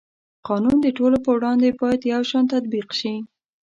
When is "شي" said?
2.99-3.15